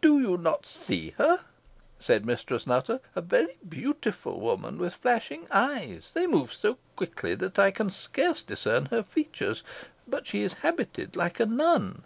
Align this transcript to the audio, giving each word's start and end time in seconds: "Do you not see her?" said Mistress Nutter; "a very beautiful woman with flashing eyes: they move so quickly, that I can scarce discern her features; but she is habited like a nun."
"Do 0.00 0.18
you 0.20 0.38
not 0.38 0.64
see 0.64 1.10
her?" 1.18 1.38
said 2.00 2.24
Mistress 2.24 2.66
Nutter; 2.66 2.98
"a 3.14 3.20
very 3.20 3.58
beautiful 3.68 4.40
woman 4.40 4.78
with 4.78 4.94
flashing 4.94 5.46
eyes: 5.50 6.12
they 6.14 6.26
move 6.26 6.50
so 6.50 6.78
quickly, 6.96 7.34
that 7.34 7.58
I 7.58 7.72
can 7.72 7.90
scarce 7.90 8.42
discern 8.42 8.86
her 8.86 9.02
features; 9.02 9.62
but 10.08 10.26
she 10.26 10.40
is 10.40 10.54
habited 10.64 11.14
like 11.14 11.40
a 11.40 11.44
nun." 11.44 12.04